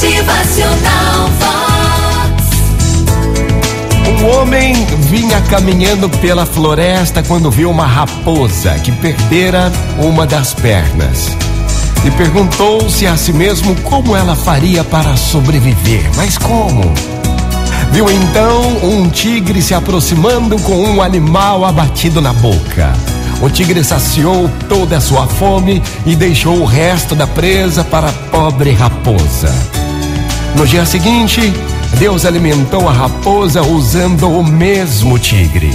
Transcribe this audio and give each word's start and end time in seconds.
Motivacional 0.00 1.28
Vox. 1.38 2.48
Um 4.08 4.30
homem 4.30 4.74
vinha 5.10 5.42
caminhando 5.42 6.08
pela 6.08 6.46
floresta 6.46 7.22
quando 7.22 7.50
viu 7.50 7.70
uma 7.70 7.84
raposa 7.84 8.78
que 8.78 8.92
perdera 8.92 9.70
uma 9.98 10.26
das 10.26 10.54
pernas. 10.54 11.36
E 12.02 12.10
perguntou-se 12.12 13.06
a 13.06 13.14
si 13.14 13.30
mesmo 13.30 13.76
como 13.82 14.16
ela 14.16 14.34
faria 14.34 14.82
para 14.82 15.18
sobreviver. 15.18 16.10
Mas 16.16 16.38
como? 16.38 16.94
Viu 17.92 18.10
então 18.10 18.62
um 18.82 19.10
tigre 19.10 19.60
se 19.60 19.74
aproximando 19.74 20.58
com 20.60 20.82
um 20.82 21.02
animal 21.02 21.62
abatido 21.62 22.22
na 22.22 22.32
boca. 22.32 22.90
O 23.42 23.50
tigre 23.50 23.84
saciou 23.84 24.50
toda 24.66 24.96
a 24.96 25.00
sua 25.00 25.26
fome 25.26 25.82
e 26.06 26.16
deixou 26.16 26.58
o 26.58 26.64
resto 26.64 27.14
da 27.14 27.26
presa 27.26 27.84
para 27.84 28.08
a 28.08 28.12
pobre 28.30 28.72
raposa. 28.72 29.52
No 30.60 30.66
dia 30.66 30.84
seguinte, 30.84 31.40
Deus 31.98 32.26
alimentou 32.26 32.86
a 32.86 32.92
raposa 32.92 33.62
usando 33.62 34.28
o 34.28 34.44
mesmo 34.44 35.18
tigre. 35.18 35.70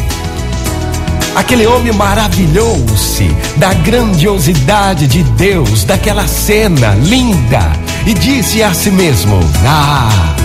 Aquele 1.33 1.65
homem 1.65 1.91
maravilhou-se 1.91 3.27
da 3.57 3.73
grandiosidade 3.73 5.07
de 5.07 5.23
Deus, 5.23 5.83
daquela 5.85 6.27
cena 6.27 6.93
linda, 7.01 7.71
e 8.05 8.13
disse 8.13 8.61
a 8.61 8.75
si 8.75 8.91
mesmo: 8.91 9.39
Ah, 9.65 10.35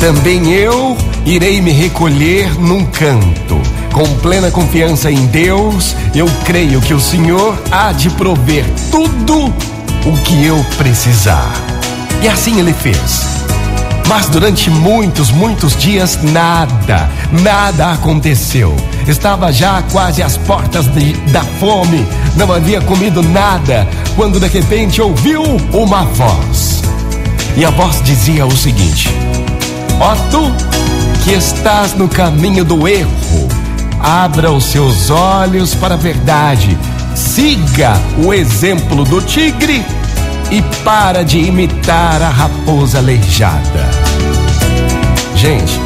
também 0.00 0.52
eu 0.52 0.94
irei 1.24 1.62
me 1.62 1.72
recolher 1.72 2.60
num 2.60 2.84
canto. 2.84 3.58
Com 3.90 4.04
plena 4.18 4.50
confiança 4.50 5.10
em 5.10 5.24
Deus, 5.28 5.96
eu 6.14 6.26
creio 6.44 6.78
que 6.82 6.92
o 6.92 7.00
Senhor 7.00 7.58
há 7.70 7.90
de 7.90 8.10
prover 8.10 8.66
tudo 8.90 9.46
o 9.46 10.12
que 10.24 10.44
eu 10.44 10.62
precisar. 10.76 11.73
E 12.22 12.28
assim 12.28 12.58
ele 12.58 12.72
fez. 12.72 13.44
Mas 14.08 14.28
durante 14.28 14.70
muitos, 14.70 15.30
muitos 15.30 15.76
dias, 15.76 16.18
nada, 16.22 17.08
nada 17.42 17.92
aconteceu. 17.92 18.74
Estava 19.08 19.52
já 19.52 19.82
quase 19.90 20.22
às 20.22 20.36
portas 20.36 20.86
de, 20.88 21.12
da 21.32 21.42
fome, 21.42 22.06
não 22.36 22.52
havia 22.52 22.80
comido 22.80 23.22
nada, 23.22 23.88
quando 24.14 24.38
de 24.38 24.46
repente 24.46 25.00
ouviu 25.00 25.42
uma 25.72 26.04
voz. 26.04 26.82
E 27.56 27.64
a 27.64 27.70
voz 27.70 28.02
dizia 28.02 28.46
o 28.46 28.56
seguinte: 28.56 29.08
Ó 30.00 30.14
tu 30.30 30.52
que 31.24 31.32
estás 31.32 31.94
no 31.94 32.08
caminho 32.08 32.64
do 32.64 32.86
erro, 32.86 33.48
abra 34.00 34.52
os 34.52 34.64
seus 34.64 35.10
olhos 35.10 35.74
para 35.74 35.94
a 35.94 35.98
verdade, 35.98 36.76
siga 37.14 37.94
o 38.22 38.34
exemplo 38.34 39.04
do 39.04 39.22
tigre 39.22 39.84
e 40.50 40.62
para 40.84 41.24
de 41.24 41.38
imitar 41.38 42.22
a 42.22 42.28
raposa 42.28 42.98
aleijada. 42.98 43.88
Gente, 45.34 45.78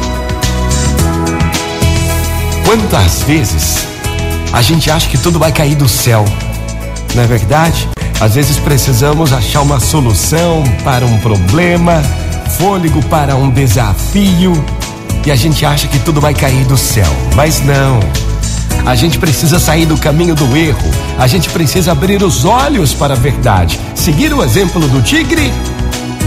quantas 2.65 3.23
vezes 3.23 3.87
a 4.53 4.61
gente 4.61 4.89
acha 4.89 5.09
que 5.09 5.17
tudo 5.17 5.39
vai 5.39 5.51
cair 5.51 5.75
do 5.75 5.87
céu, 5.87 6.25
não 7.15 7.23
é 7.23 7.27
verdade? 7.27 7.87
Às 8.19 8.35
vezes 8.35 8.57
precisamos 8.57 9.31
achar 9.31 9.61
uma 9.61 9.79
solução 9.79 10.63
para 10.83 11.05
um 11.05 11.17
problema 11.19 12.01
fôlego 12.57 13.01
para 13.05 13.35
um 13.35 13.49
desafio 13.49 14.53
e 15.25 15.31
a 15.31 15.35
gente 15.35 15.65
acha 15.65 15.87
que 15.87 15.99
tudo 15.99 16.19
vai 16.19 16.33
cair 16.33 16.65
do 16.65 16.77
céu, 16.77 17.11
mas 17.35 17.61
não. 17.61 17.99
A 18.85 18.95
gente 18.95 19.19
precisa 19.19 19.59
sair 19.59 19.85
do 19.85 19.97
caminho 19.97 20.33
do 20.33 20.57
erro, 20.57 20.89
a 21.17 21.27
gente 21.27 21.49
precisa 21.49 21.91
abrir 21.91 22.23
os 22.23 22.45
olhos 22.45 22.93
para 22.93 23.13
a 23.13 23.17
verdade, 23.17 23.79
seguir 23.99 24.33
o 24.33 24.41
exemplo 24.41 24.79
do 24.87 25.01
tigre 25.01 25.51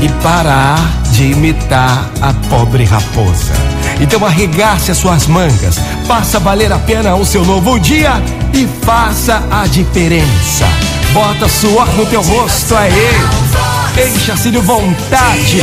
e 0.03 0.09
parar 0.23 0.79
de 1.11 1.33
imitar 1.33 2.11
a 2.21 2.35
pobre 2.51 2.85
raposa. 2.85 3.55
Então 3.99 4.25
arregace 4.25 4.91
as 4.91 4.99
suas 4.99 5.27
mangas, 5.27 5.81
faça 6.07 6.39
valer 6.39 6.71
a 6.71 6.79
pena 6.79 7.15
o 7.15 7.25
seu 7.25 7.45
novo 7.45 7.81
dia 7.81 8.13
e 8.53 8.69
faça 8.85 9.43
a 9.51 9.67
diferença. 9.67 10.67
Bota 11.15 11.49
suor 11.49 11.89
no 11.97 12.05
teu 12.05 12.23
rosto 12.23 12.77
aí. 12.77 13.42
Encha-se 13.97 14.51
de 14.51 14.59
vontade. 14.59 15.63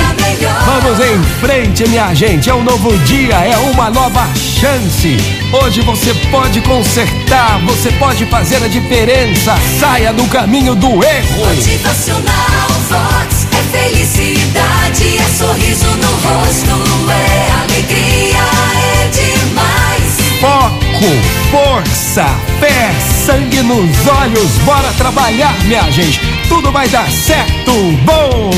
Vamos 0.66 1.00
em 1.00 1.24
frente, 1.40 1.88
minha 1.90 2.14
gente. 2.14 2.48
É 2.48 2.54
um 2.54 2.64
novo 2.64 2.96
dia, 3.00 3.34
é 3.34 3.58
uma 3.58 3.90
nova 3.90 4.28
chance. 4.36 5.18
Hoje 5.52 5.82
você 5.82 6.14
pode 6.30 6.62
consertar, 6.62 7.60
você 7.66 7.92
pode 7.94 8.28
fazer 8.28 8.64
a 8.64 8.68
diferença. 8.68 9.56
Saia 9.80 10.14
do 10.14 10.26
caminho 10.28 10.76
do 10.76 11.04
erro. 11.04 11.48
Motivacional 11.48 12.70
Vox 12.88 13.48
é 13.52 13.78
felicidade, 13.78 15.18
é 15.18 15.38
sorriso 15.38 15.88
no 15.98 16.12
rosto, 16.28 17.12
é 17.12 17.52
alegria, 17.64 18.46
é 18.94 19.08
demais. 19.08 20.18
Foco, 20.40 21.10
força, 21.52 22.26
fé, 22.60 22.94
sangue 23.30 23.62
nos 23.62 24.08
olhos. 24.08 24.58
Bora 24.66 24.92
trabalhar, 24.94 25.54
minha 25.66 25.92
gente. 25.92 26.20
Tudo 26.48 26.72
vai 26.72 26.90
dar 26.90 27.08
certo. 27.12 27.72
Bom 28.04 28.50